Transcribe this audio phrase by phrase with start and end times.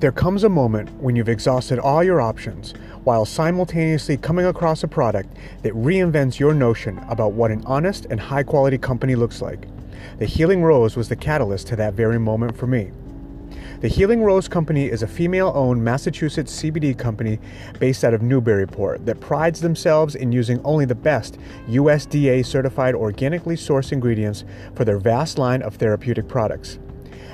[0.00, 2.72] There comes a moment when you've exhausted all your options
[3.04, 8.18] while simultaneously coming across a product that reinvents your notion about what an honest and
[8.18, 9.68] high quality company looks like.
[10.18, 12.92] The Healing Rose was the catalyst to that very moment for me.
[13.82, 17.38] The Healing Rose Company is a female owned Massachusetts CBD company
[17.78, 23.56] based out of Newburyport that prides themselves in using only the best USDA certified organically
[23.56, 24.44] sourced ingredients
[24.74, 26.78] for their vast line of therapeutic products.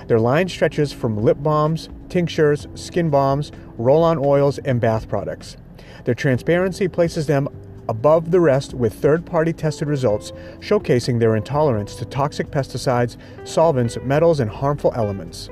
[0.09, 5.57] Their line stretches from lip balms, tinctures, skin balms, roll on oils, and bath products.
[6.05, 7.49] Their transparency places them
[7.89, 13.97] above the rest with third party tested results showcasing their intolerance to toxic pesticides, solvents,
[14.03, 15.49] metals, and harmful elements.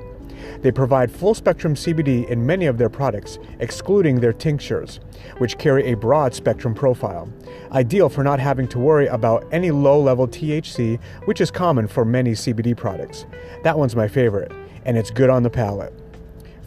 [0.62, 5.00] They provide full spectrum CBD in many of their products, excluding their tinctures,
[5.38, 7.30] which carry a broad spectrum profile,
[7.72, 12.04] ideal for not having to worry about any low level THC, which is common for
[12.04, 13.26] many CBD products.
[13.62, 14.52] That one's my favorite,
[14.84, 15.92] and it's good on the palate.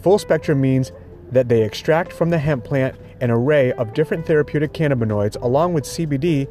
[0.02, 0.92] Full spectrum means
[1.32, 5.84] that they extract from the hemp plant an array of different therapeutic cannabinoids along with
[5.84, 6.48] CBD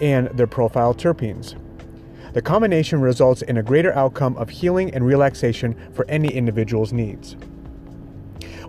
[0.00, 1.54] and their profile terpenes.
[2.34, 7.36] The combination results in a greater outcome of healing and relaxation for any individual's needs.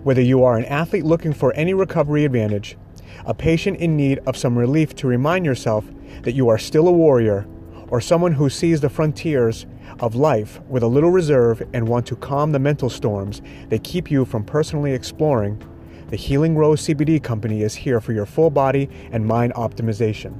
[0.02, 2.76] Whether you are an athlete looking for any recovery advantage,
[3.24, 5.86] a patient in need of some relief to remind yourself
[6.22, 7.46] that you are still a warrior,
[7.94, 9.66] or someone who sees the frontiers
[10.00, 14.10] of life with a little reserve and want to calm the mental storms that keep
[14.10, 15.62] you from personally exploring,
[16.08, 20.34] the Healing Rose CBD Company is here for your full body and mind optimization.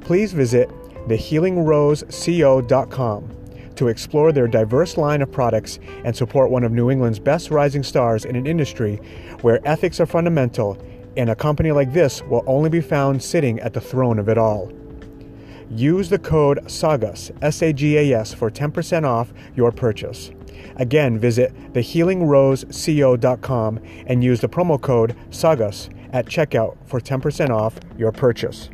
[0.00, 0.70] Please visit
[1.08, 3.36] thehealingroseco.com
[3.76, 7.82] to explore their diverse line of products and support one of New England's best rising
[7.82, 8.96] stars in an industry
[9.42, 10.82] where ethics are fundamental
[11.18, 14.38] and a company like this will only be found sitting at the throne of it
[14.38, 14.72] all.
[15.74, 20.30] Use the code SAGAS, S A G A S, for 10% off your purchase.
[20.76, 28.12] Again, visit thehealingroseco.com and use the promo code SAGAS at checkout for 10% off your
[28.12, 28.68] purchase.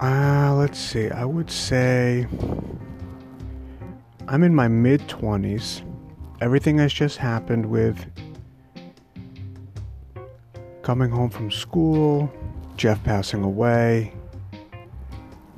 [0.00, 1.10] Uh, let's see.
[1.10, 2.26] I would say
[4.28, 5.82] I'm in my mid 20s.
[6.40, 8.06] Everything has just happened with
[10.84, 12.30] coming home from school,
[12.76, 14.12] Jeff passing away,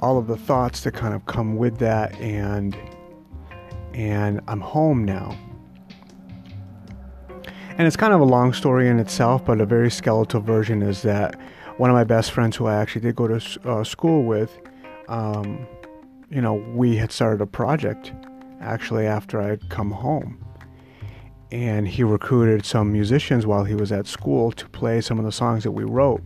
[0.01, 2.77] all of the thoughts that kind of come with that and
[3.93, 5.37] and I'm home now.
[7.77, 11.03] And it's kind of a long story in itself, but a very skeletal version is
[11.03, 11.35] that
[11.77, 14.59] one of my best friends who I actually did go to uh, school with,
[15.09, 15.67] um,
[16.31, 18.13] you know, we had started a project
[18.61, 20.46] actually after I'd come home
[21.53, 25.33] and he recruited some musicians while he was at school to play some of the
[25.33, 26.23] songs that we wrote.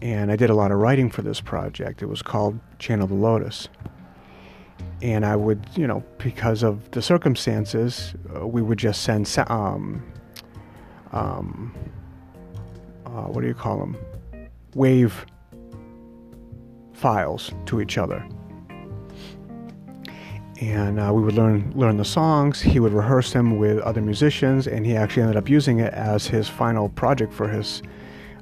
[0.00, 2.02] And I did a lot of writing for this project.
[2.02, 3.68] It was called Channel the Lotus.
[5.00, 10.02] And I would, you know, because of the circumstances, uh, we would just send, um,
[11.12, 11.74] um,
[13.06, 13.96] uh, what do you call them?
[14.74, 15.26] Wave
[16.94, 18.24] files to each other
[20.62, 22.60] and uh, we would learn learn the songs.
[22.60, 26.28] He would rehearse them with other musicians, and he actually ended up using it as
[26.28, 27.82] his final project for his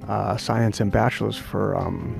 [0.06, 2.18] uh, science and bachelor's for um,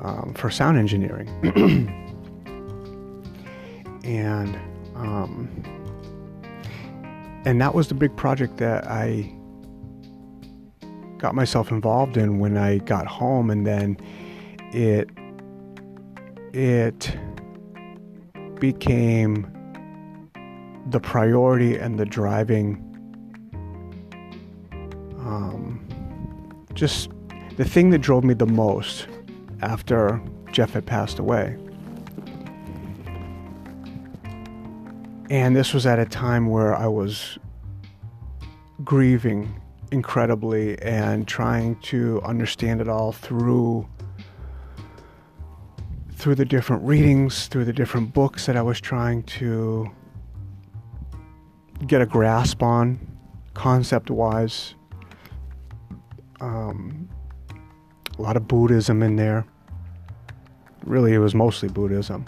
[0.00, 1.28] um, for sound engineering.
[4.04, 4.56] and
[4.96, 5.48] um,
[7.44, 9.32] and that was the big project that I
[11.18, 13.96] got myself involved in when I got home, and then
[14.72, 15.08] it
[16.52, 17.16] it
[18.60, 19.50] became
[20.90, 22.86] the priority and the driving
[25.20, 25.86] um,
[26.74, 27.10] just
[27.56, 29.06] the thing that drove me the most
[29.62, 30.20] after
[30.50, 31.56] Jeff had passed away.
[35.30, 37.38] And this was at a time where I was
[38.82, 39.60] grieving
[39.92, 43.88] incredibly and trying to understand it all through
[46.20, 49.90] through the different readings, through the different books that I was trying to
[51.86, 53.00] get a grasp on
[53.54, 54.74] concept wise.
[56.42, 57.08] Um,
[58.18, 59.46] a lot of Buddhism in there.
[60.84, 62.26] Really, it was mostly Buddhism.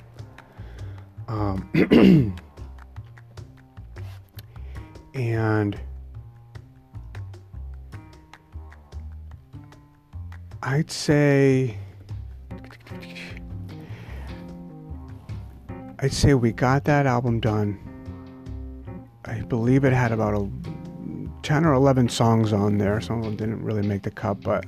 [1.28, 2.34] Um,
[5.14, 5.78] and
[10.62, 11.76] I'd say
[16.02, 17.78] I'd say we got that album done.
[19.24, 20.50] I believe it had about a
[21.44, 23.00] 10 or 11 songs on there.
[23.00, 24.66] Some of them didn't really make the cut, but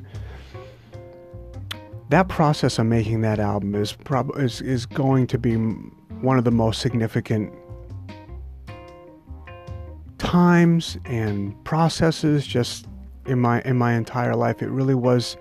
[2.11, 6.45] that process of making that album is prob- is, is going to be one of
[6.45, 7.53] the most significant
[10.19, 12.87] times and processes just
[13.27, 15.37] in my in my entire life it really was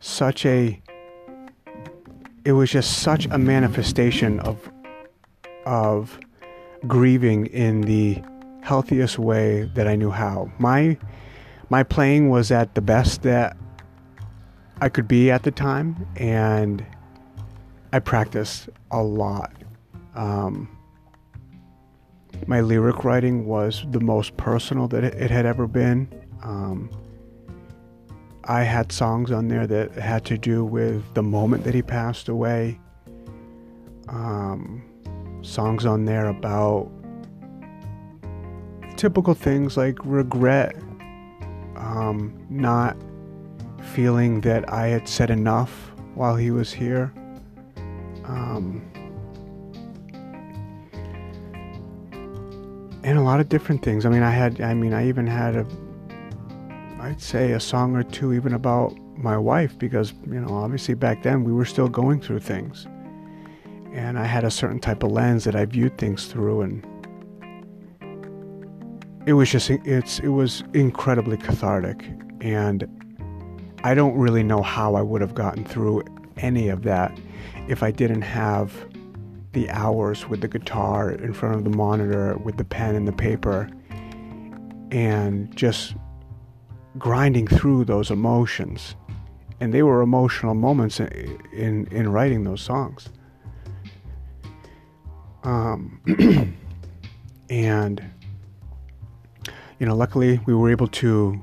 [0.00, 0.80] such a
[2.44, 4.70] it was just such a manifestation of
[5.68, 6.18] of
[6.86, 8.22] grieving in the
[8.62, 10.50] healthiest way that I knew how.
[10.58, 10.96] My
[11.68, 13.56] my playing was at the best that
[14.80, 16.84] I could be at the time, and
[17.92, 19.52] I practiced a lot.
[20.14, 20.74] Um,
[22.46, 26.08] my lyric writing was the most personal that it had ever been.
[26.42, 26.90] Um,
[28.44, 32.30] I had songs on there that had to do with the moment that he passed
[32.30, 32.80] away.
[34.08, 34.87] Um,
[35.48, 36.90] songs on there about
[38.96, 40.76] typical things like regret,
[41.76, 42.96] um, not
[43.94, 47.12] feeling that I had said enough while he was here.
[48.24, 48.82] Um,
[53.02, 54.04] and a lot of different things.
[54.04, 55.66] I mean, I had, I mean, I even had a,
[57.00, 61.22] I'd say a song or two even about my wife because, you know, obviously back
[61.22, 62.86] then we were still going through things.
[63.92, 66.86] And I had a certain type of lens that I viewed things through and
[69.28, 72.02] it was just it's it was incredibly cathartic.
[72.40, 72.88] And
[73.84, 76.02] I don't really know how I would have gotten through
[76.38, 77.18] any of that
[77.68, 78.72] if I didn't have
[79.52, 83.12] the hours with the guitar in front of the monitor with the pen and the
[83.12, 83.68] paper
[84.90, 85.94] and just
[86.96, 88.96] grinding through those emotions.
[89.60, 93.10] And they were emotional moments in in, in writing those songs
[95.48, 96.00] um,
[97.50, 98.04] and
[99.78, 101.40] you know luckily we were able to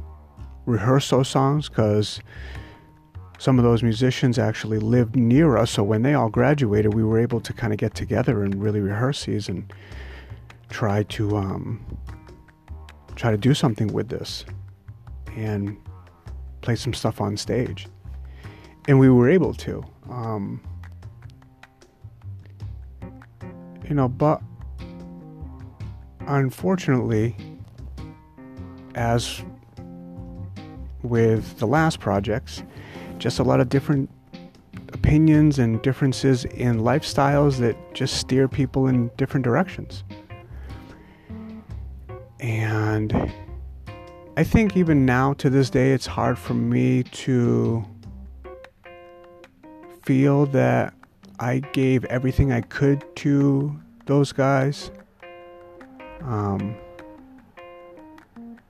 [0.65, 2.19] rehearse those songs because
[3.37, 5.71] some of those musicians actually lived near us.
[5.71, 8.79] So when they all graduated, we were able to kind of get together and really
[8.79, 9.71] rehearse these and
[10.69, 11.85] try to um,
[13.15, 14.45] try to do something with this
[15.35, 15.77] and
[16.61, 17.87] play some stuff on stage.
[18.87, 19.83] And we were able to.
[20.09, 20.61] Um,
[23.87, 24.41] you know, but
[26.27, 27.35] unfortunately,
[28.95, 29.43] as
[31.03, 32.63] with the last projects,
[33.19, 34.09] just a lot of different
[34.93, 40.03] opinions and differences in lifestyles that just steer people in different directions.
[42.39, 43.31] And
[44.35, 47.85] I think even now to this day, it's hard for me to
[50.03, 50.94] feel that
[51.39, 54.91] I gave everything I could to those guys.
[56.21, 56.75] Um,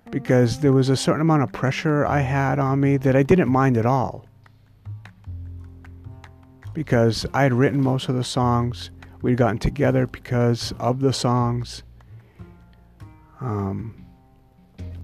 [0.10, 3.50] because there was a certain amount of pressure I had on me that I didn't
[3.50, 4.26] mind at all.
[6.74, 8.92] Because I had written most of the songs,
[9.22, 11.84] we'd gotten together because of the songs.
[13.42, 14.06] Um,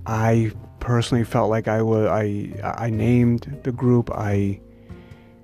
[0.05, 4.09] I personally felt like I was I I named the group.
[4.11, 4.59] I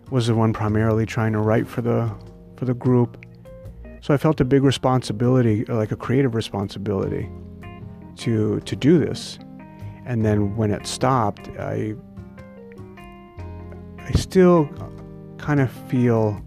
[0.09, 2.11] was the one primarily trying to write for the
[2.55, 3.25] for the group.
[4.01, 7.29] So I felt a big responsibility, like a creative responsibility
[8.17, 9.39] to to do this.
[10.05, 11.95] And then when it stopped, I
[13.99, 14.69] I still
[15.37, 16.41] kind of feel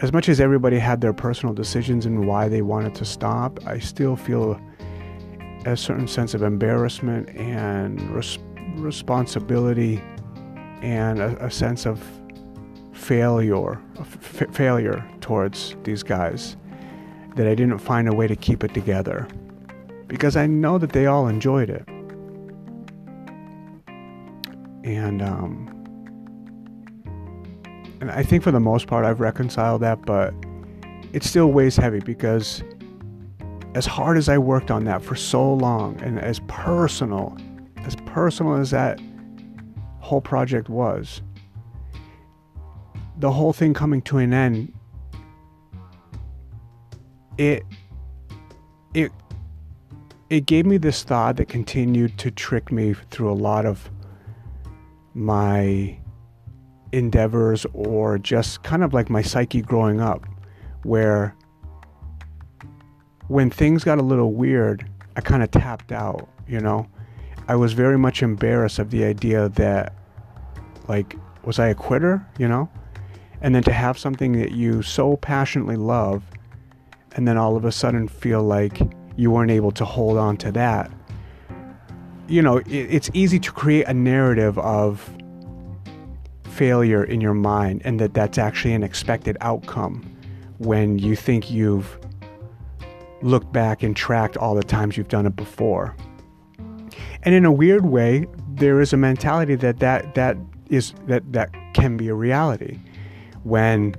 [0.00, 3.78] as much as everybody had their personal decisions and why they wanted to stop, I
[3.78, 4.60] still feel
[5.64, 8.38] a certain sense of embarrassment and res-
[8.74, 10.02] responsibility
[10.82, 12.02] and a, a, sense of
[12.92, 16.56] failure, f- failure towards these guys
[17.36, 19.26] that I didn't find a way to keep it together
[20.08, 21.86] because I know that they all enjoyed it.
[24.84, 25.76] And um,
[28.00, 30.32] and I think for the most part I've reconciled that, but
[31.12, 32.62] it still weighs heavy because
[33.74, 37.36] as hard as I worked on that for so long and as personal,
[37.84, 39.00] as personal as that
[40.06, 41.20] whole project was,
[43.18, 44.72] the whole thing coming to an end,
[47.38, 47.64] it
[48.94, 49.10] it
[50.30, 53.90] it gave me this thought that continued to trick me through a lot of
[55.14, 55.98] my
[56.92, 60.24] endeavors or just kind of like my psyche growing up,
[60.84, 61.34] where
[63.28, 66.86] when things got a little weird, I kind of tapped out, you know?
[67.48, 69.94] I was very much embarrassed of the idea that,
[70.88, 72.68] like, was I a quitter, you know?
[73.40, 76.24] And then to have something that you so passionately love,
[77.12, 78.80] and then all of a sudden feel like
[79.16, 80.90] you weren't able to hold on to that.
[82.28, 85.08] You know, it, it's easy to create a narrative of
[86.44, 90.16] failure in your mind and that that's actually an expected outcome
[90.58, 91.98] when you think you've
[93.22, 95.94] looked back and tracked all the times you've done it before.
[97.26, 100.38] And in a weird way, there is a mentality that that, that
[100.70, 102.78] is that that can be a reality
[103.44, 103.94] when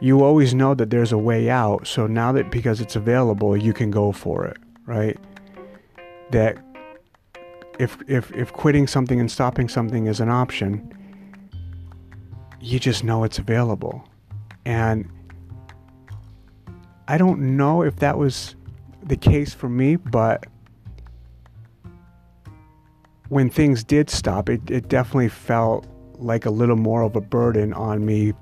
[0.00, 3.72] you always know that there's a way out so now that because it's available you
[3.72, 5.16] can go for it right
[6.32, 6.58] that
[7.78, 10.92] if if if quitting something and stopping something is an option
[12.62, 14.04] you just know it's available.
[14.64, 15.08] And
[17.08, 18.54] I don't know if that was
[19.02, 20.46] the case for me, but
[23.32, 25.86] when things did stop, it, it definitely felt
[26.18, 28.34] like a little more of a burden on me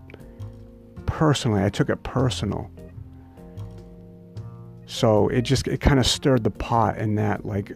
[1.07, 1.63] personally.
[1.63, 2.69] I took it personal.
[4.87, 7.71] So it just it kind of stirred the pot in that like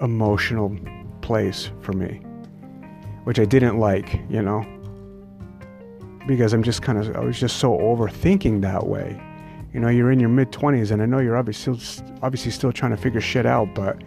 [0.00, 0.78] emotional
[1.20, 2.20] place for me,
[3.24, 4.64] which I didn't like, you know
[6.28, 9.20] because I'm just kind of I was just so overthinking that way.
[9.72, 12.70] You know, you're in your mid 20s, and I know you're obviously still, obviously still
[12.70, 14.00] trying to figure shit out, but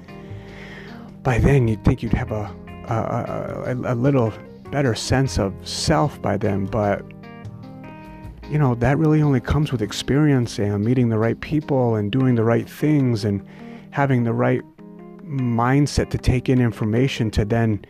[1.26, 2.56] by then you'd think you'd have a
[2.88, 4.32] a, a, a little
[4.72, 6.66] better sense of self by then.
[6.66, 7.04] But
[8.50, 12.36] you know, that really only comes with experience and meeting the right people and doing
[12.36, 13.44] the right things and
[13.90, 14.62] having the right
[15.24, 17.84] mindset to take in information to then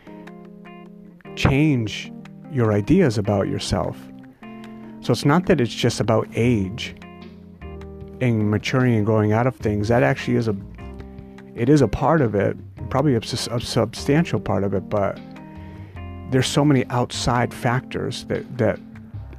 [1.36, 2.12] change
[2.52, 3.98] your ideas about yourself.
[5.02, 6.96] So it's not that it's just about age
[8.22, 9.90] and maturing and growing out of things.
[9.90, 10.56] That actually is a
[11.54, 12.58] it is a part of it,
[12.90, 15.20] probably a, a substantial part of it, but
[16.32, 18.80] there's so many outside factors that that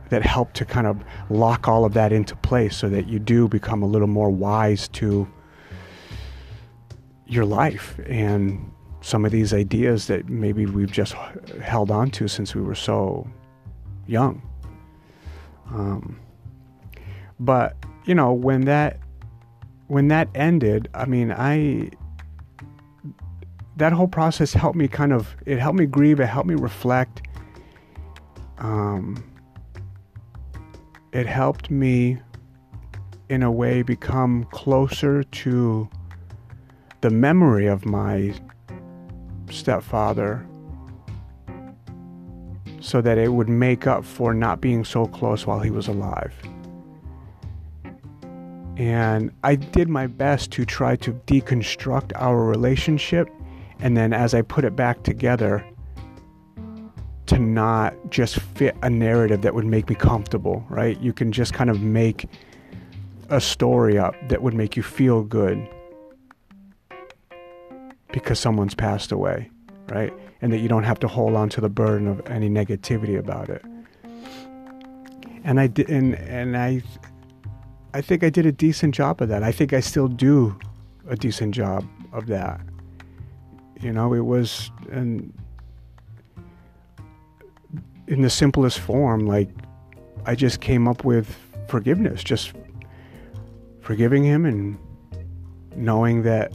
[0.08, 3.48] that help to kind of lock all of that into place so that you do
[3.48, 5.28] become a little more wise to
[7.26, 11.14] your life and some of these ideas that maybe we've just
[11.60, 13.28] held on to since we were so
[14.06, 14.40] young.
[15.72, 16.20] Um,
[17.40, 18.98] but you know when that
[19.88, 21.90] when that ended, I mean I
[23.76, 27.22] that whole process helped me kind of it helped me grieve, it helped me reflect.
[28.58, 29.22] Um,
[31.12, 32.18] it helped me
[33.28, 35.88] in a way become closer to
[37.00, 38.34] the memory of my
[39.50, 40.46] stepfather
[42.80, 46.32] so that it would make up for not being so close while he was alive.
[48.76, 53.28] And I did my best to try to deconstruct our relationship.
[53.80, 55.64] And then as I put it back together,
[57.26, 61.00] to not just fit a narrative that would make me comfortable, right?
[61.00, 62.28] You can just kind of make
[63.30, 65.68] a story up that would make you feel good
[68.12, 69.50] because someone's passed away,
[69.88, 70.12] right?
[70.42, 73.48] and that you don't have to hold on to the burden of any negativity about
[73.48, 73.64] it.
[75.44, 76.82] And I did, and, and I,
[77.94, 79.42] I think I did a decent job of that.
[79.42, 80.58] I think I still do
[81.08, 82.60] a decent job of that.
[83.80, 85.32] You know, it was and
[88.06, 89.50] in the simplest form, like
[90.24, 91.36] I just came up with
[91.68, 92.52] forgiveness, just
[93.80, 94.78] forgiving him and
[95.74, 96.52] knowing that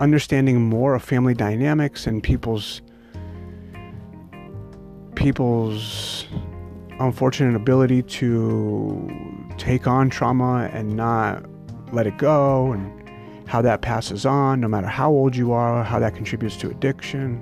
[0.00, 2.82] understanding more of family dynamics and people's
[5.14, 6.26] people's
[6.98, 9.10] unfortunate ability to
[9.58, 11.44] take on trauma and not
[11.92, 13.01] let it go and
[13.52, 17.38] how that passes on no matter how old you are how that contributes to addiction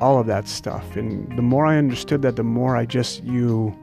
[0.00, 0.96] all of that stuff.
[0.96, 3.76] And the more i understood that the more i just you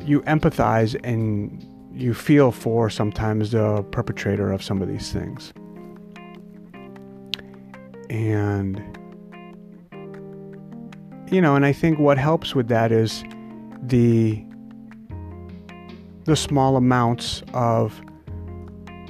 [0.00, 1.60] you empathize and
[1.92, 5.52] you feel for sometimes the perpetrator of some of these things.
[8.10, 8.80] And
[11.32, 13.24] you know, and I think what helps with that is
[13.82, 14.44] the
[16.24, 18.00] the small amounts of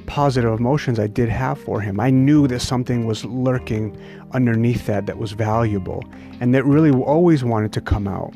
[0.07, 1.99] positive emotions I did have for him.
[2.01, 3.97] I knew that something was lurking
[4.33, 6.05] underneath that that was valuable
[6.41, 8.35] and that really always wanted to come out.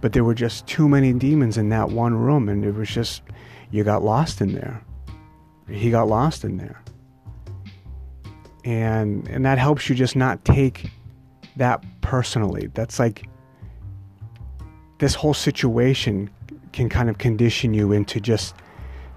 [0.00, 3.22] But there were just too many demons in that one room and it was just
[3.70, 4.82] you got lost in there.
[5.68, 6.82] He got lost in there.
[8.64, 10.90] And and that helps you just not take
[11.56, 12.70] that personally.
[12.74, 13.26] That's like
[14.98, 16.30] this whole situation
[16.74, 18.54] can kind of condition you into just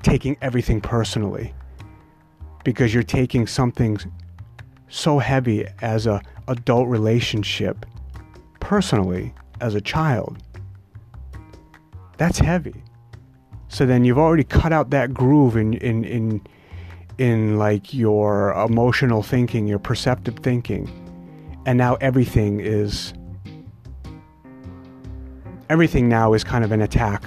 [0.04, 1.54] taking everything personally.
[2.64, 3.98] Because you're taking something
[4.88, 7.86] so heavy as a adult relationship
[8.60, 10.38] personally as a child.
[12.18, 12.84] That's heavy.
[13.70, 16.42] So then you've already cut out that groove in in in
[17.18, 20.90] in like your emotional thinking your perceptive thinking.
[21.66, 23.14] And now everything is
[25.70, 27.24] everything now is kind of an attack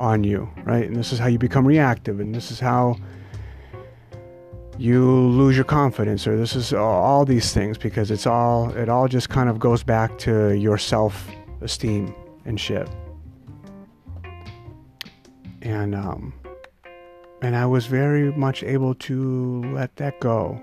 [0.00, 0.86] on you, right?
[0.86, 2.96] And this is how you become reactive, and this is how
[4.78, 9.06] you lose your confidence, or this is all these things because it's all it all
[9.06, 12.14] just kind of goes back to your self-esteem
[12.46, 12.88] and shit.
[15.60, 16.32] And um,
[17.42, 20.60] and I was very much able to let that go.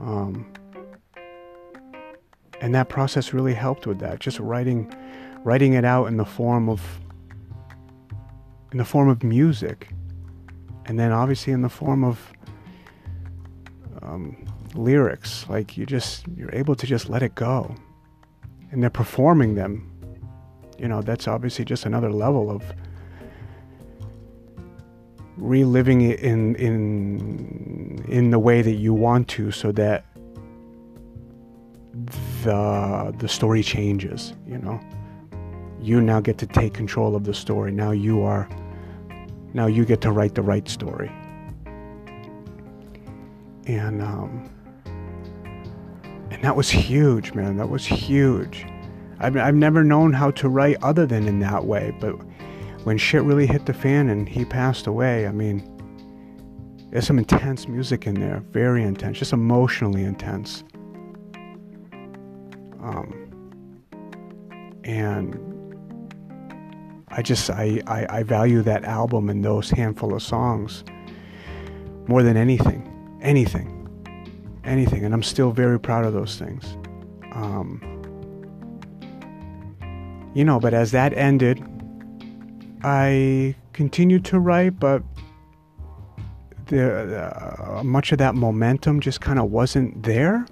[0.00, 0.52] Um,
[2.60, 4.92] and that process really helped with that just writing
[5.44, 6.80] writing it out in the form of
[8.74, 9.90] in the form of music
[10.86, 12.32] and then obviously in the form of
[14.02, 17.72] um, lyrics like you just you're able to just let it go.
[18.72, 19.88] And they're performing them.
[20.76, 22.64] You know that's obviously just another level of
[25.36, 30.04] reliving it in in in the way that you want to so that
[32.42, 34.80] the the story changes you know?
[35.80, 37.70] You now get to take control of the story.
[37.70, 38.48] Now you are
[39.54, 41.10] now you get to write the right story.
[43.66, 44.50] And um
[46.30, 47.56] and that was huge man.
[47.56, 48.66] That was huge.
[49.20, 52.12] I've, I've never known how to write other than in that way but
[52.84, 55.62] when shit really hit the fan and he passed away i mean
[56.94, 60.62] there's some intense music in there very intense just emotionally intense.
[62.80, 63.30] Um,
[64.84, 65.34] and
[67.16, 70.84] I just I, I, I value that album and those handful of songs
[72.08, 73.88] more than anything, anything,
[74.64, 76.76] anything, and I'm still very proud of those things.
[77.32, 77.80] Um,
[80.34, 81.62] you know, but as that ended,
[82.82, 85.02] I continued to write, but
[86.66, 90.46] the uh, much of that momentum just kind of wasn't there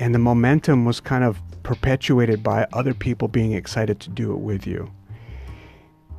[0.00, 4.38] and the momentum was kind of perpetuated by other people being excited to do it
[4.38, 4.90] with you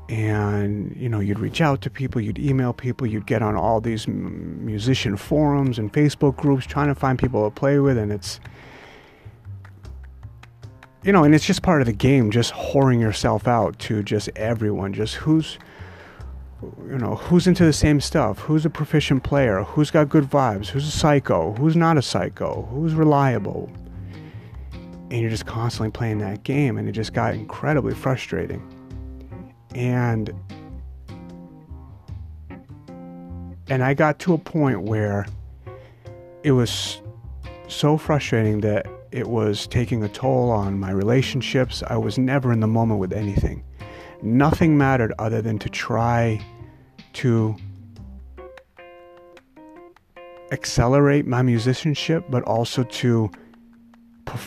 [0.09, 3.81] and you know you'd reach out to people you'd email people you'd get on all
[3.81, 8.39] these musician forums and facebook groups trying to find people to play with and it's
[11.03, 14.29] you know and it's just part of the game just whoring yourself out to just
[14.35, 15.57] everyone just who's
[16.89, 20.67] you know, who's into the same stuff, who's a proficient player, who's got good vibes,
[20.67, 23.69] who's a psycho, who's not a psycho, who's reliable.
[25.11, 28.61] And you're just constantly playing that game, and it just got incredibly frustrating.
[29.75, 30.33] And
[33.67, 35.25] and I got to a point where
[36.43, 37.01] it was
[37.67, 41.81] so frustrating that it was taking a toll on my relationships.
[41.87, 43.63] I was never in the moment with anything.
[44.21, 46.39] Nothing mattered other than to try
[47.13, 47.55] to
[50.51, 53.31] accelerate my musicianship, but also to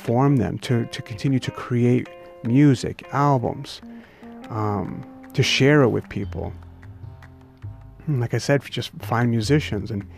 [0.09, 2.09] perform them, to, to continue to create
[2.43, 3.83] music, albums,
[4.49, 6.51] um, to share it with people.
[8.07, 10.09] Hmm, like I said, just find musicians and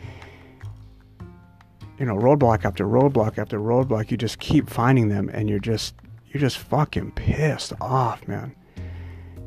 [1.98, 5.96] you know, roadblock after roadblock after roadblock, you just keep finding them and you're just
[6.28, 8.54] you're just fucking pissed off, man.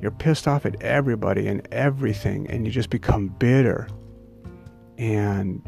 [0.02, 3.88] You're pissed off at everybody and everything, and you just become bitter.
[4.98, 5.62] And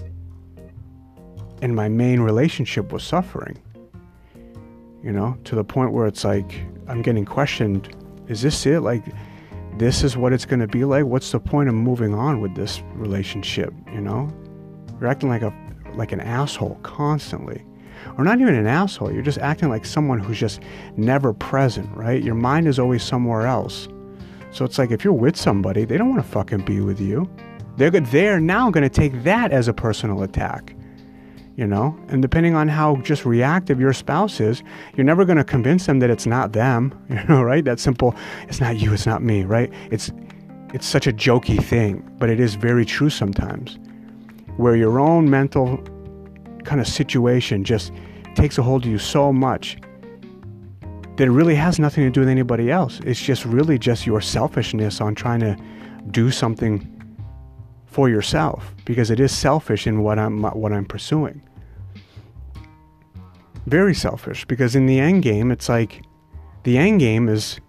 [1.62, 3.58] and my main relationship was suffering.
[5.06, 7.96] You know, to the point where it's like I'm getting questioned
[8.28, 8.80] is this it?
[8.80, 9.04] Like,
[9.78, 11.06] this is what it's going to be like?
[11.06, 14.30] What's the point of moving on with this relationship, you know?
[15.00, 15.54] You're acting like a
[15.94, 17.64] like an asshole constantly.
[18.18, 20.62] Or not even an asshole, you're just acting like someone who's just
[20.98, 22.22] never present, right?
[22.22, 23.88] Your mind is always somewhere else.
[24.52, 27.30] So it's like if you're with somebody, they don't want to fucking be with you.
[27.78, 30.75] They're they're now going to take that as a personal attack.
[31.56, 34.62] You know, and depending on how just reactive your spouse is,
[34.96, 36.94] you're never going to convince them that it's not them.
[37.10, 37.64] You know, right?
[37.64, 38.14] That simple.
[38.50, 38.94] It's not you.
[38.94, 39.44] It's not me.
[39.44, 39.72] Right?
[39.90, 40.12] It's
[40.74, 43.80] it's such a jokey thing, but it is very true sometimes,
[44.58, 45.78] where your own mental
[46.66, 47.94] kind of situation just
[48.36, 49.78] takes a hold of you so much
[51.16, 53.00] that it really has nothing to do with anybody else.
[53.06, 55.56] It's just really just your selfishness on trying to
[56.12, 56.92] do something
[57.86, 61.42] for yourself because it is selfish in what I'm what I'm pursuing.
[63.66, 66.04] Very selfish because in the end game it's like
[66.64, 67.60] the end game is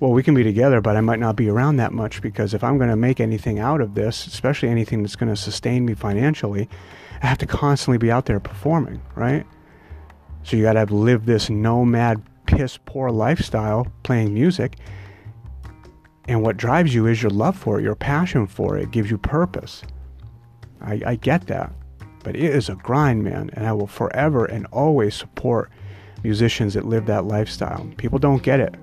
[0.00, 2.64] well we can be together but I might not be around that much because if
[2.64, 5.94] I'm going to make anything out of this, especially anything that's going to sustain me
[5.94, 6.68] financially,
[7.22, 9.46] I have to constantly be out there performing, right?
[10.42, 14.76] So you got to live this nomad piss poor lifestyle playing music
[16.30, 18.84] and what drives you is your love for it, your passion for it.
[18.84, 19.82] It gives you purpose.
[20.80, 21.72] I, I get that.
[22.22, 23.50] But it is a grind, man.
[23.54, 25.70] And I will forever and always support
[26.22, 27.88] musicians that live that lifestyle.
[27.96, 28.74] People don't get it.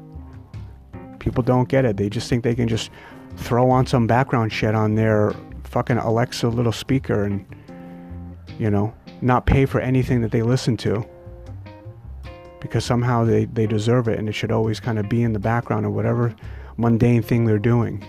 [1.20, 1.98] People don't get it.
[1.98, 2.90] They just think they can just
[3.36, 7.46] throw on some background shit on their fucking Alexa little speaker and,
[8.58, 11.06] you know, not pay for anything that they listen to
[12.60, 15.40] because somehow they, they deserve it and it should always kind of be in the
[15.40, 16.36] background of whatever
[16.78, 18.04] mundane thing they're doing.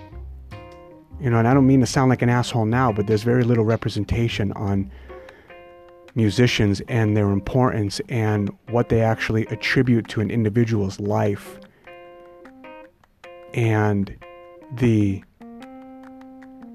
[1.21, 3.43] You know, and I don't mean to sound like an asshole now, but there's very
[3.43, 4.91] little representation on
[6.19, 11.61] musicians and their importance and what they actually attribute to an individual's life
[13.55, 14.15] and
[14.75, 15.23] the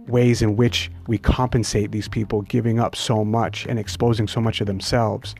[0.08, 4.62] ways in which we compensate these people giving up so much and exposing so much
[4.62, 5.36] of themselves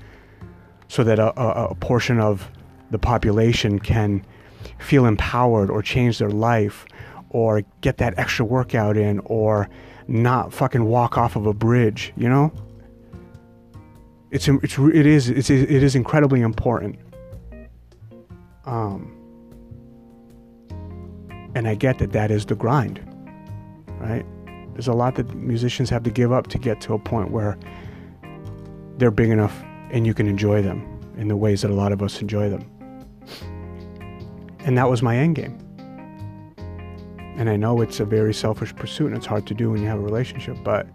[0.90, 2.52] so that a, a, a portion of
[2.92, 4.22] the population can
[4.80, 6.86] feel empowered or change their life
[7.30, 9.70] or get that extra workout in or
[10.10, 12.52] not fucking walk off of a bridge, you know?
[14.34, 16.98] It's, it's it is it's, it is incredibly important.
[18.66, 19.16] Um,
[21.54, 23.00] and I get that that is the grind,
[24.00, 24.26] right?
[24.74, 27.60] There's a lot that musicians have to give up to get to a point where
[28.98, 32.02] they're big enough and you can enjoy them in the ways that a lot of
[32.02, 32.68] us enjoy them.
[34.66, 35.60] And that was my end game.
[37.38, 39.88] And I know it's a very selfish pursuit and it's hard to do when you
[39.90, 40.88] have a relationship, but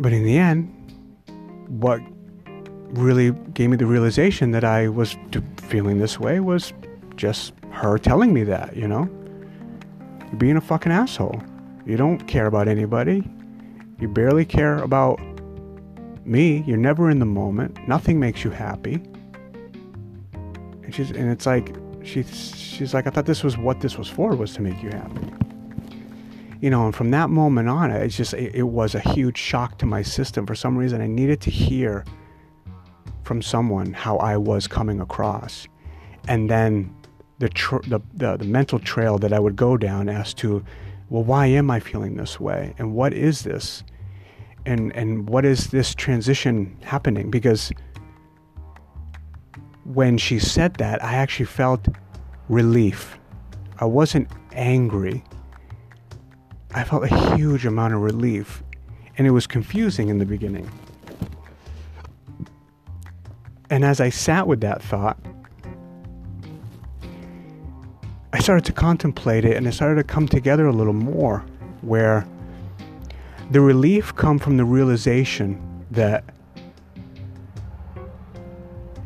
[0.00, 0.74] but in the end,
[1.68, 2.00] what
[2.90, 5.16] really gave me the realization that I was
[5.56, 6.72] feeling this way was
[7.16, 9.08] just her telling me that, you know?
[10.28, 11.42] You're being a fucking asshole.
[11.84, 13.28] You don't care about anybody.
[13.98, 15.20] You barely care about
[16.24, 16.62] me.
[16.66, 17.76] You're never in the moment.
[17.88, 18.94] Nothing makes you happy.
[20.82, 24.08] And she's and it's like she's she's like I thought this was what this was
[24.08, 25.28] for was to make you happy.
[26.60, 29.78] You know, and from that moment on, it's just it, it was a huge shock
[29.78, 30.44] to my system.
[30.44, 32.04] For some reason, I needed to hear
[33.22, 35.68] from someone how I was coming across,
[36.26, 36.92] and then
[37.38, 40.64] the, tr- the, the the mental trail that I would go down as to,
[41.10, 43.84] well, why am I feeling this way, and what is this,
[44.66, 47.30] and and what is this transition happening?
[47.30, 47.70] Because
[49.84, 51.86] when she said that, I actually felt
[52.48, 53.16] relief.
[53.78, 55.22] I wasn't angry.
[56.74, 58.62] I felt a huge amount of relief.
[59.16, 60.70] And it was confusing in the beginning.
[63.70, 65.18] And as I sat with that thought,
[68.32, 71.44] I started to contemplate it and it started to come together a little more
[71.80, 72.26] where
[73.50, 76.24] the relief come from the realization that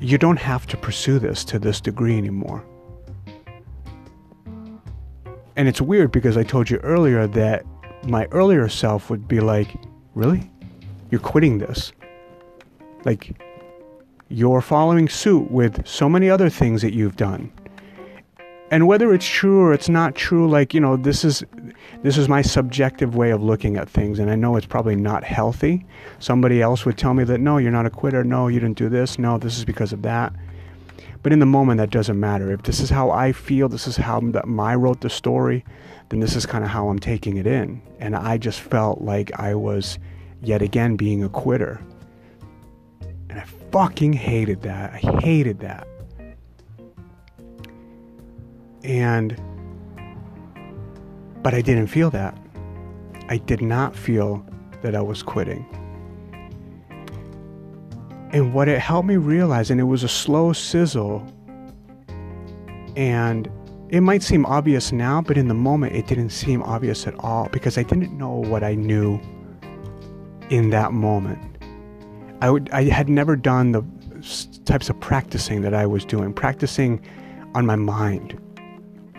[0.01, 2.65] you don't have to pursue this to this degree anymore.
[5.57, 7.65] And it's weird because I told you earlier that
[8.05, 9.77] my earlier self would be like,
[10.15, 10.51] Really?
[11.11, 11.93] You're quitting this?
[13.05, 13.37] Like,
[14.29, 17.53] you're following suit with so many other things that you've done.
[18.71, 21.45] And whether it's true or it's not true like you know this is
[22.03, 25.25] this is my subjective way of looking at things and i know it's probably not
[25.25, 25.85] healthy.
[26.19, 28.25] Somebody else would tell me that no you're not a quitter.
[28.25, 29.19] No you didn't do this.
[29.19, 30.33] No this is because of that
[31.23, 33.97] but in the moment that doesn't matter if this is how i feel this is
[33.97, 34.21] how
[34.61, 35.65] i wrote the story
[36.09, 39.31] then this is kind of how i'm taking it in and i just felt like
[39.39, 39.99] i was
[40.43, 41.81] yet again being a quitter
[43.31, 44.93] And I fucking hated that.
[44.93, 45.89] I hated that.
[48.85, 49.41] And,
[51.43, 52.37] but I didn't feel that.
[53.31, 54.45] I did not feel
[54.83, 55.65] that I was quitting.
[58.33, 61.27] And what it helped me realize, and it was a slow sizzle,
[62.97, 63.51] and
[63.91, 67.49] it might seem obvious now, but in the moment it didn't seem obvious at all
[67.53, 69.21] because I didn't know what I knew
[70.49, 71.59] in that moment.
[72.41, 73.83] I would I had never done the
[74.65, 77.01] types of practicing that I was doing, practicing
[77.55, 78.41] on my mind,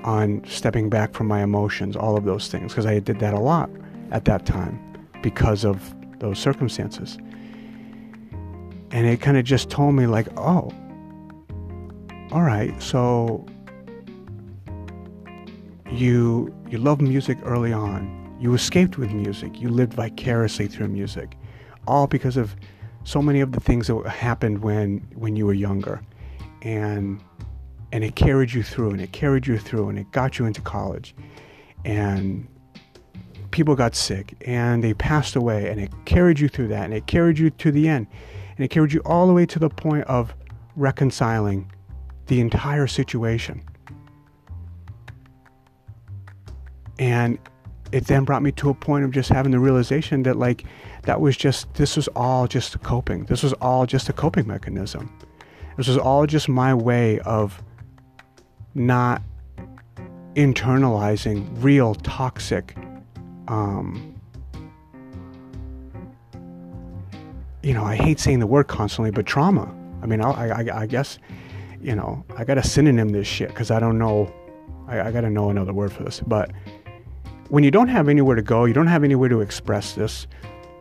[0.04, 3.40] on stepping back from my emotions, all of those things because I did that a
[3.40, 3.70] lot
[4.12, 4.80] at that time
[5.22, 7.20] because of those circumstances.
[8.94, 10.72] And it kind of just told me like, "Oh,
[12.32, 13.46] all right, so
[15.92, 18.36] you you loved music early on.
[18.40, 19.60] You escaped with music.
[19.60, 21.38] You lived vicariously through music,
[21.88, 22.56] all because of
[23.04, 26.02] so many of the things that happened when when you were younger,
[26.62, 27.20] and
[27.92, 30.62] and it carried you through, and it carried you through, and it got you into
[30.62, 31.16] college,
[31.86, 32.48] and
[33.52, 37.06] people got sick, and they passed away, and it carried you through that, and it
[37.06, 38.08] carried you to the end,
[38.56, 40.34] and it carried you all the way to the point of
[40.76, 41.72] reconciling
[42.28, 43.64] the entire situation
[47.00, 47.40] And
[47.92, 50.66] it then brought me to a point of just having the realization that, like,
[51.04, 53.26] that was just, this was all just coping.
[53.26, 55.16] This was all just a coping mechanism.
[55.78, 57.62] This was all just my way of
[58.76, 59.22] not
[60.36, 62.76] internalizing real toxic,
[63.48, 64.13] um,
[67.64, 69.74] you know, I hate saying the word constantly, but trauma.
[70.02, 71.18] I mean, I, I, I guess,
[71.82, 74.32] you know, I got to synonym this shit because I don't know,
[74.88, 76.52] I, I got to know another word for this, but
[77.48, 80.28] when you don't have anywhere to go, you don't have anywhere to express this.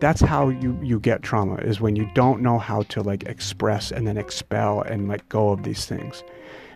[0.00, 3.92] That's how you you get trauma is when you don't know how to like express
[3.92, 6.24] and then expel and let go of these things.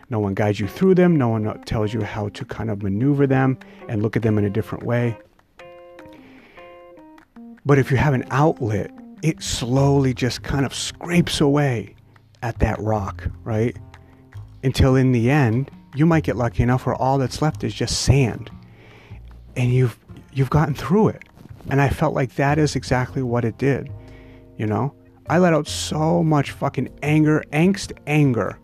[0.09, 1.17] No one guides you through them.
[1.17, 3.57] No one uh, tells you how to kind of maneuver them
[3.89, 5.17] and look at them in a different way.
[7.65, 11.95] But if you have an outlet, it slowly just kind of scrapes away
[12.41, 13.75] at that rock, right?
[14.63, 18.01] Until in the end, you might get lucky enough where all that's left is just
[18.01, 18.51] sand
[19.55, 19.97] and you've
[20.31, 21.23] you've gotten through it.
[21.69, 23.91] And I felt like that is exactly what it did.
[24.57, 24.93] You know?
[25.29, 28.57] I let out so much fucking anger, angst, anger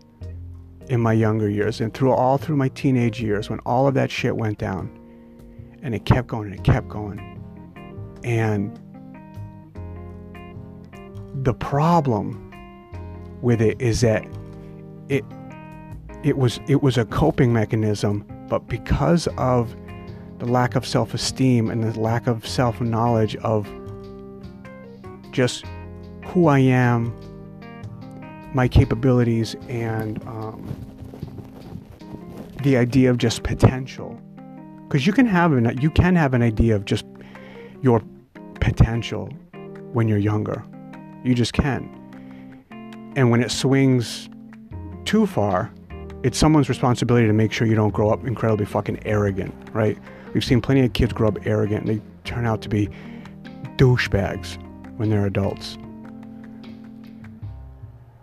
[0.88, 4.10] in my younger years and through all through my teenage years when all of that
[4.10, 4.90] shit went down.
[5.82, 7.20] And it kept going and it kept going.
[8.22, 8.80] And
[11.42, 12.40] the problem
[13.42, 14.24] with it is that
[15.08, 15.24] it
[16.22, 19.76] it was it was a coping mechanism, but because of
[20.38, 23.70] the lack of self esteem and the lack of self knowledge of
[25.30, 25.64] just
[26.26, 27.12] who I am,
[28.54, 30.64] my capabilities, and um,
[32.62, 34.18] the idea of just potential.
[34.88, 37.04] Because you can have an you can have an idea of just
[37.82, 38.02] your
[38.60, 39.26] potential
[39.92, 40.64] when you're younger.
[41.24, 41.90] You just can.
[43.16, 44.28] And when it swings
[45.04, 45.72] too far,
[46.22, 49.98] it's someone's responsibility to make sure you don't grow up incredibly fucking arrogant, right?
[50.32, 52.88] We've seen plenty of kids grow up arrogant and they turn out to be
[53.76, 54.58] douchebags
[54.96, 55.78] when they're adults.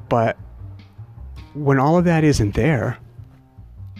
[0.09, 0.37] But
[1.53, 2.97] when all of that isn't there,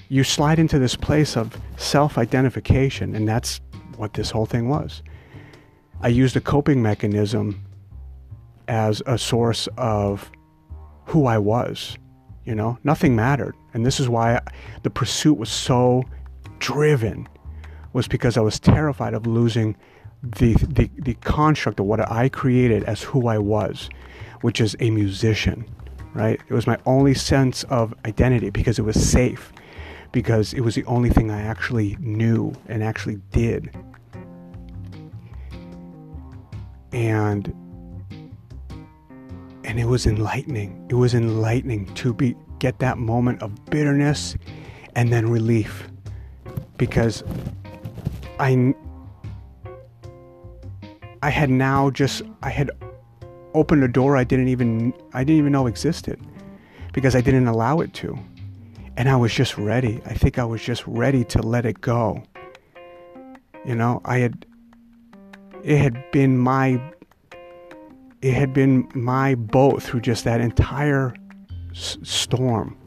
[0.10, 3.62] you slide into this place of self identification, and that's
[3.96, 5.02] what this whole thing was.
[6.02, 7.64] I used a coping mechanism
[8.72, 10.32] as a source of
[11.06, 11.98] who I was.
[12.46, 13.54] You know, nothing mattered.
[13.74, 14.40] And this is why
[14.82, 16.04] the pursuit was so
[16.58, 17.28] driven
[17.94, 19.76] was because I was terrified of losing
[20.24, 23.90] the, the, the construct of what I created as who I was,
[24.40, 25.66] which is a musician,
[26.14, 26.40] right?
[26.48, 29.52] It was my only sense of identity because it was safe,
[30.14, 33.76] because it was the only thing I actually knew and actually did.
[36.94, 37.54] And
[39.72, 40.86] and it was enlightening.
[40.90, 44.36] It was enlightening to be get that moment of bitterness
[44.98, 45.88] and then relief
[46.76, 47.24] because
[48.38, 48.76] I
[51.24, 52.70] I had now just I had
[53.54, 56.20] opened a door I didn't even I didn't even know existed
[56.92, 58.20] because I didn't allow it to.
[58.98, 60.02] And I was just ready.
[60.06, 62.22] I think I was just ready to let it go.
[63.64, 64.46] You know, I had
[65.64, 66.82] it had been my
[68.22, 71.14] it had been my boat through just that entire
[71.72, 72.78] s- storm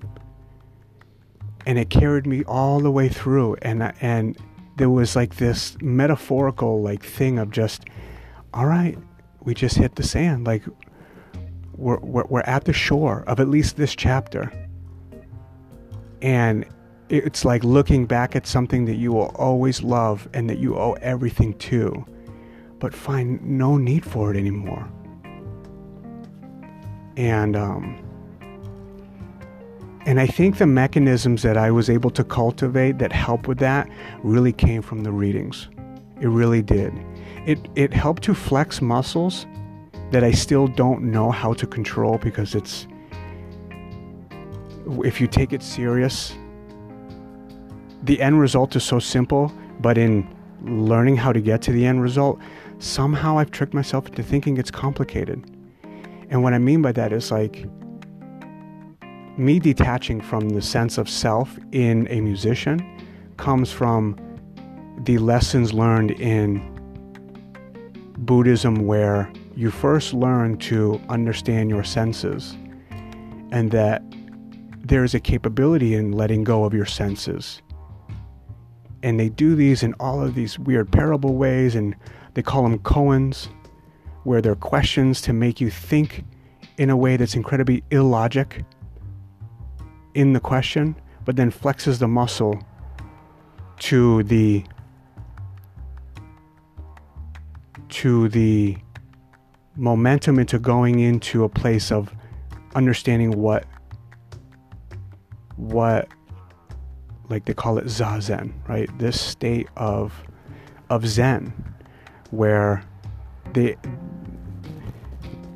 [1.66, 4.37] and it carried me all the way through and and
[4.77, 7.85] there was like this metaphorical like thing of just
[8.53, 8.99] all right
[9.42, 10.62] we just hit the sand like
[11.77, 14.53] we're, we're, we're at the shore of at least this chapter.
[16.23, 16.64] And
[17.09, 20.92] it's like looking back at something that you will always love and that you owe
[20.94, 22.05] everything to,
[22.79, 24.88] but find no need for it anymore.
[27.16, 28.05] And um,
[30.07, 33.88] and I think the mechanisms that I was able to cultivate that help with that
[34.22, 35.68] really came from the readings.
[36.20, 36.92] It really did.
[37.46, 39.46] It it helped to flex muscles
[40.11, 42.87] that I still don't know how to control because it's
[45.05, 46.35] if you take it serious,
[48.03, 49.50] the end result is so simple,
[49.81, 50.29] but in
[50.62, 52.38] learning how to get to the end result,
[52.79, 55.42] somehow I've tricked myself into thinking it's complicated.
[56.30, 57.66] And what I mean by that is like
[59.37, 62.80] me detaching from the sense of self in a musician
[63.37, 64.16] comes from
[65.04, 66.70] the lessons learned in
[68.18, 72.56] Buddhism, where you first learn to understand your senses
[73.50, 74.02] and that
[74.78, 77.60] there is a capability in letting go of your senses.
[79.02, 81.94] And they do these in all of these weird parable ways, and
[82.34, 83.48] they call them koans,
[84.24, 86.24] where they're questions to make you think
[86.78, 88.64] in a way that's incredibly illogic
[90.14, 92.58] in the question, but then flexes the muscle
[93.78, 94.64] to the
[97.88, 98.76] to the
[99.76, 102.12] momentum into going into a place of
[102.74, 103.66] understanding what
[105.56, 106.08] what
[107.28, 108.88] like they call it zazen, right?
[108.98, 110.12] This state of
[110.90, 111.52] of zen
[112.30, 112.84] where
[113.52, 113.76] the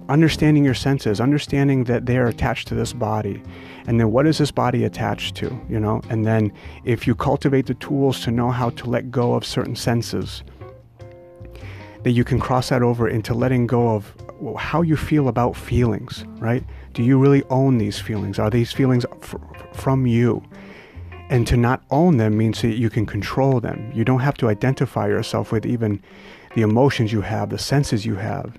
[0.09, 3.43] understanding your senses, understanding that they are attached to this body,
[3.87, 6.01] and then what is this body attached to, you know?
[6.09, 6.53] And then
[6.85, 10.43] if you cultivate the tools to know how to let go of certain senses,
[12.03, 14.15] that you can cross that over into letting go of
[14.57, 16.65] how you feel about feelings, right?
[16.95, 18.39] Do you really own these feelings?
[18.39, 19.35] Are these feelings f-
[19.73, 20.43] from you?
[21.29, 23.91] And to not own them means that you can control them.
[23.93, 26.01] You don't have to identify yourself with even
[26.55, 28.57] the emotions you have, the senses you have.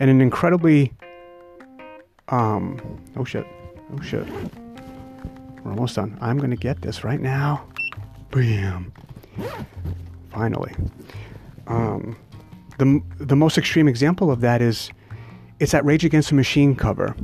[0.00, 0.92] And an incredibly
[2.28, 2.80] um
[3.16, 3.46] oh shit.
[3.92, 4.26] Oh shit.
[5.62, 6.18] We're almost done.
[6.20, 7.66] I'm gonna get this right now.
[8.30, 8.92] Bam.
[10.30, 10.74] Finally.
[11.66, 12.16] Um
[12.78, 14.90] the the most extreme example of that is
[15.60, 17.14] it's that Rage Against the Machine cover.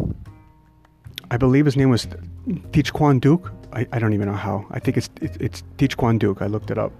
[1.30, 2.06] I believe his name was
[2.46, 3.50] Thich Quang Duc.
[3.72, 4.66] I, I don't even know how.
[4.70, 6.42] I think it's it's, it's Thich Quang Duc.
[6.42, 6.92] I looked it up.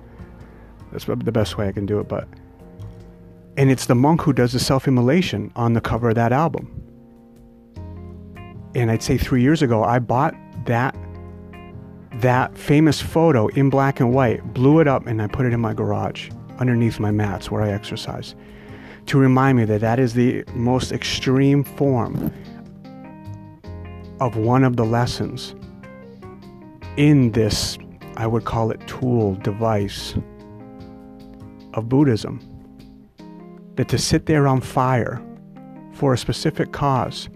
[0.90, 2.08] That's the best way I can do it.
[2.08, 2.26] But
[3.56, 6.82] and it's the monk who does the self-immolation on the cover of that album.
[8.74, 10.34] And I'd say three years ago, I bought
[10.66, 10.96] that
[12.14, 15.60] that famous photo in black and white, blew it up, and I put it in
[15.60, 18.34] my garage underneath my mats where I exercise
[19.06, 22.32] to remind me that that is the most extreme form
[24.20, 25.54] of one of the lessons
[26.96, 27.78] in this,
[28.16, 30.14] I would call it tool, device
[31.74, 32.40] of Buddhism.
[33.76, 35.22] That to sit there on fire
[35.92, 37.28] for a specific cause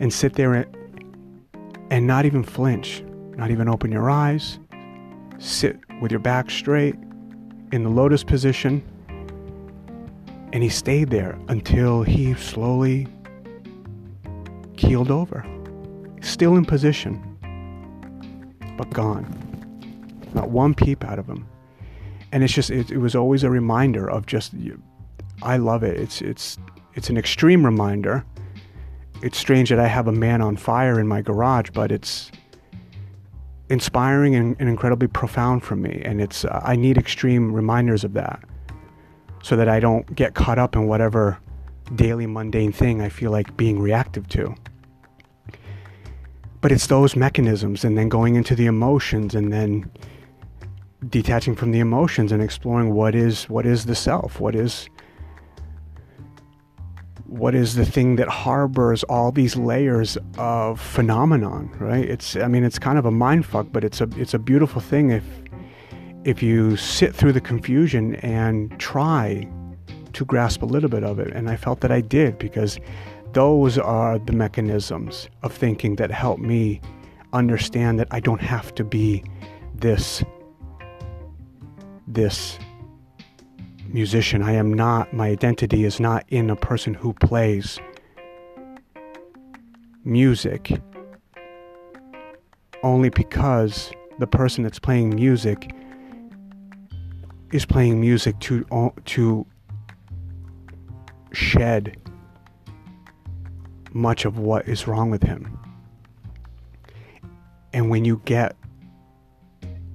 [0.00, 0.66] and sit there
[1.90, 3.02] and not even flinch,
[3.36, 4.58] not even open your eyes,
[5.38, 6.94] sit with your back straight
[7.72, 8.82] in the lotus position.
[10.52, 13.06] And he stayed there until he slowly
[14.76, 15.44] keeled over,
[16.22, 17.36] still in position
[18.76, 19.24] but gone.
[20.34, 21.46] Not one peep out of him.
[22.32, 24.52] And it's just, it, it was always a reminder of just,
[25.42, 25.98] I love it.
[25.98, 26.58] It's, it's,
[26.94, 28.24] it's an extreme reminder.
[29.22, 32.30] It's strange that I have a man on fire in my garage, but it's
[33.68, 36.02] inspiring and, and incredibly profound for me.
[36.04, 38.42] And it's, uh, I need extreme reminders of that
[39.42, 41.38] so that I don't get caught up in whatever
[41.94, 44.54] daily mundane thing I feel like being reactive to.
[46.60, 49.90] But it's those mechanisms and then going into the emotions and then
[51.08, 54.88] detaching from the emotions and exploring what is what is the self, what is
[57.28, 62.08] what is the thing that harbors all these layers of phenomenon, right?
[62.08, 64.80] It's I mean it's kind of a mind fuck, but it's a it's a beautiful
[64.80, 65.24] thing if
[66.24, 69.48] if you sit through the confusion and try
[70.12, 71.32] to grasp a little bit of it.
[71.32, 72.78] And I felt that I did because
[73.32, 76.80] those are the mechanisms of thinking that help me
[77.32, 79.24] understand that I don't have to be
[79.74, 80.24] this
[82.06, 82.58] this
[83.96, 84.42] musician.
[84.42, 87.80] I am not my identity is not in a person who plays
[90.04, 90.78] music
[92.82, 95.70] only because the person that's playing music
[97.52, 98.66] is playing music to
[99.06, 99.46] to
[101.32, 101.96] shed
[103.94, 105.58] much of what is wrong with him.
[107.72, 108.56] And when you get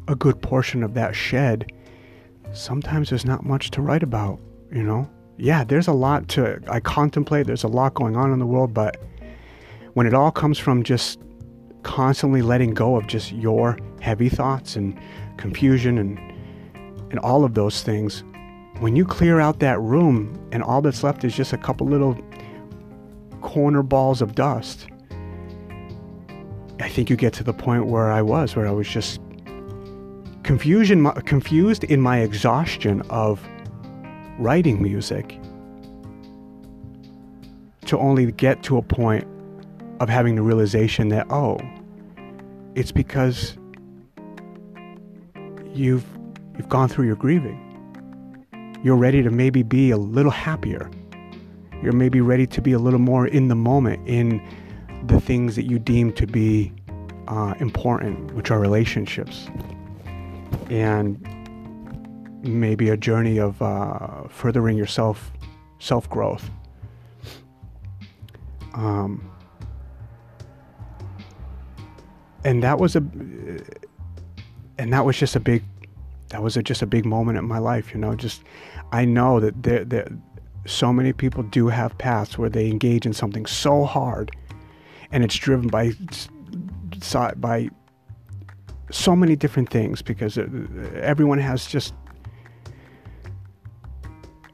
[0.07, 1.71] a good portion of that shed,
[2.53, 4.39] sometimes there's not much to write about,
[4.71, 5.09] you know?
[5.37, 8.73] Yeah, there's a lot to I contemplate, there's a lot going on in the world,
[8.73, 9.01] but
[9.93, 11.19] when it all comes from just
[11.83, 14.97] constantly letting go of just your heavy thoughts and
[15.37, 16.19] confusion and
[17.09, 18.23] and all of those things,
[18.79, 22.17] when you clear out that room and all that's left is just a couple little
[23.41, 24.87] corner balls of dust,
[26.79, 29.19] I think you get to the point where I was, where I was just
[30.43, 33.45] confusion, confused in my exhaustion of
[34.39, 35.39] writing music
[37.85, 39.27] to only get to a point
[39.99, 41.59] of having the realization that, oh,
[42.75, 43.57] it's because
[45.73, 46.05] you've
[46.57, 47.67] you've gone through your grieving.
[48.83, 50.89] You're ready to maybe be a little happier.
[51.83, 54.41] You're maybe ready to be a little more in the moment in
[55.05, 56.71] the things that you deem to be
[57.27, 59.49] uh, important, which are relationships,
[60.71, 61.19] and
[62.43, 65.31] maybe a journey of uh, furthering yourself,
[65.79, 66.49] self growth.
[68.73, 69.29] Um,
[72.45, 72.99] and that was a,
[74.77, 75.61] and that was just a big,
[76.29, 77.93] that was a, just a big moment in my life.
[77.93, 78.41] You know, just
[78.93, 80.07] I know that there, there,
[80.65, 84.31] so many people do have paths where they engage in something so hard,
[85.11, 85.91] and it's driven by
[87.35, 87.69] by
[88.91, 90.47] so many different things because uh,
[91.01, 91.93] everyone has just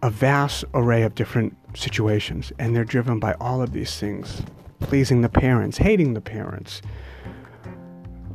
[0.04, 4.42] a vast array of different situations and they're driven by all of these things
[4.80, 6.82] pleasing the parents hating the parents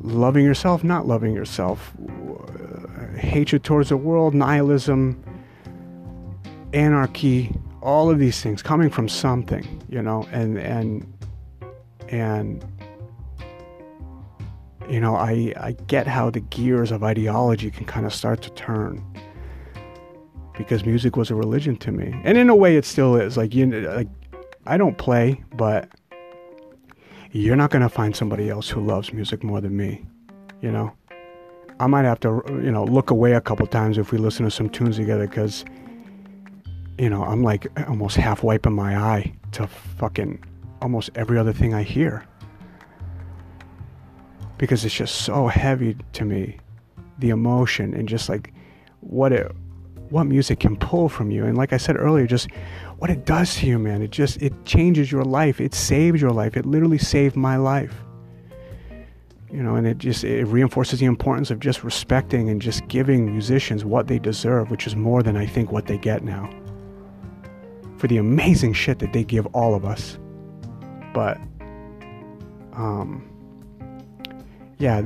[0.03, 5.23] loving yourself not loving yourself uh, hatred towards the world nihilism
[6.73, 11.07] anarchy all of these things coming from something you know and and
[12.09, 12.65] and
[14.89, 18.51] you know, I, I get how the gears of ideology can kind of start to
[18.51, 19.05] turn
[20.57, 22.15] because music was a religion to me.
[22.25, 23.37] And in a way, it still is.
[23.37, 24.09] Like, you like,
[24.67, 25.89] I don't play, but
[27.33, 30.05] you're not going to find somebody else who loves music more than me,
[30.61, 30.93] you know?
[31.81, 34.51] I might have to, you know, look away a couple times if we listen to
[34.51, 35.65] some tunes together because,
[36.99, 40.45] you know, I'm like almost half wiping my eye to fucking
[40.81, 42.25] almost every other thing I hear
[44.63, 46.57] because it's just so heavy to me
[47.19, 48.55] the emotion and just like
[49.01, 49.51] what it
[50.11, 51.45] what music can pull from you.
[51.45, 52.49] And like i said earlier just
[52.99, 55.61] what it does to you man it just it changes your life.
[55.61, 56.57] It saves your life.
[56.57, 57.93] It literally saved my life.
[59.51, 63.33] You know and it just it reinforces the importance of just respecting and just giving
[63.33, 66.49] musicians what they deserve which is more than i think what they get now.
[67.99, 70.21] For the amazing shit that they give all of us.
[71.13, 71.39] But
[72.75, 73.29] um
[74.83, 75.01] yeah,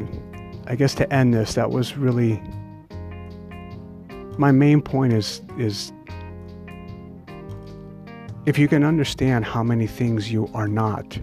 [0.67, 2.43] I guess to end this, that was really
[4.39, 5.93] my main point is is
[8.47, 11.19] if you can understand how many things you are not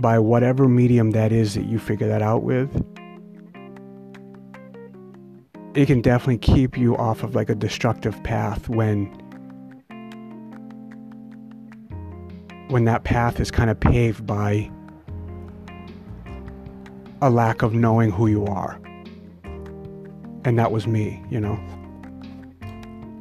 [0.00, 2.84] by whatever medium that is that you figure that out with
[5.74, 9.06] it can definitely keep you off of like a destructive path when
[12.68, 14.70] when that path is kind of paved by
[17.22, 18.80] a lack of knowing who you are.
[20.44, 21.58] And that was me, you know.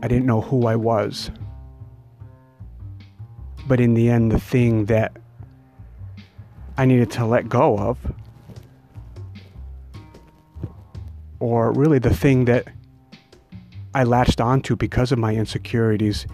[0.01, 1.31] I didn't know who I was.
[3.67, 5.17] But in the end, the thing that
[6.77, 7.97] I needed to let go of,
[11.39, 12.67] or really the thing that
[13.93, 16.25] I latched onto because of my insecurities,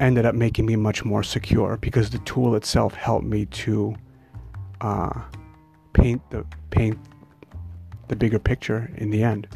[0.00, 3.94] ended up making me much more secure because the tool itself helped me to
[4.80, 5.22] uh,
[5.96, 6.98] paint the paint
[8.08, 9.48] the bigger picture in the end.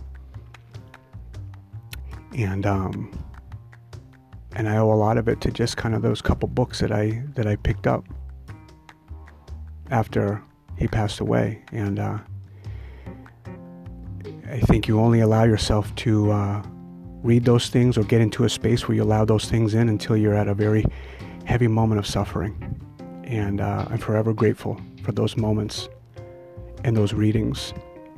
[2.36, 3.11] And um,
[4.57, 6.93] and I owe a lot of it to just kind of those couple books that
[6.93, 8.05] I that I picked up
[9.91, 10.43] after
[10.78, 11.62] he passed away.
[11.72, 12.18] And uh,
[14.49, 16.62] I think you only allow yourself to uh,
[17.22, 20.16] read those things or get into a space where you allow those things in until
[20.16, 20.84] you're at a very
[21.45, 22.55] heavy moment of suffering.
[23.24, 25.88] And uh, I'm forever grateful for those moments
[26.85, 27.72] and those readings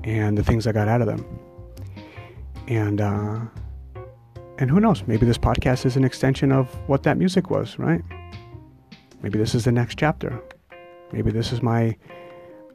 [0.05, 1.25] and the things I got out of them.
[2.69, 3.41] And uh,
[4.59, 5.03] and who knows?
[5.07, 8.03] Maybe this podcast is an extension of what that music was, right?
[9.23, 10.41] Maybe this is the next chapter.
[11.13, 11.97] Maybe this is my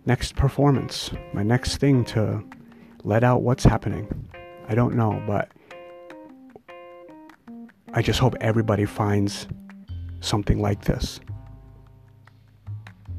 [0.05, 2.43] next performance, my next thing to
[3.03, 4.29] let out what's happening.
[4.67, 5.51] I don't know, but
[7.93, 9.47] I just hope everybody finds
[10.19, 11.19] something like this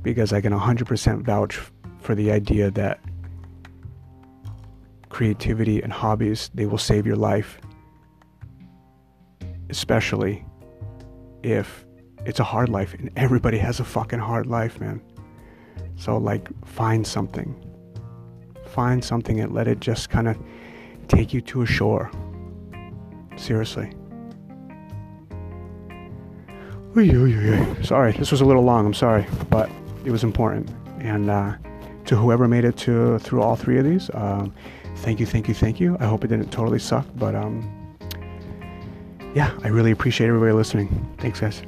[0.02, 1.60] because I can 100% vouch
[2.08, 2.98] for the idea that
[5.10, 7.60] creativity and hobbies they will save your life
[9.68, 10.42] especially
[11.42, 11.84] if
[12.24, 15.02] it's a hard life and everybody has a fucking hard life man.
[15.96, 17.54] So like find something.
[18.68, 20.38] Find something and let it just kind of
[21.08, 22.10] take you to a shore.
[23.36, 23.92] Seriously.
[27.82, 29.70] Sorry this was a little long i'm sorry but
[30.06, 30.70] it was important.
[31.00, 31.52] And uh,
[32.08, 34.52] to whoever made it to through all three of these um,
[34.98, 35.96] thank you, thank you, thank you.
[36.00, 37.96] I hope it didn't totally suck, but um,
[39.34, 40.88] yeah, I really appreciate everybody listening.
[41.18, 41.62] Thanks, guys.